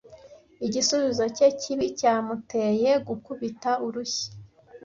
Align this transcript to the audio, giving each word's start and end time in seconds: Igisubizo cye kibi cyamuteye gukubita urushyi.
Igisubizo 0.65 1.25
cye 1.35 1.47
kibi 1.59 1.85
cyamuteye 1.99 2.91
gukubita 3.07 3.71
urushyi. 3.85 4.27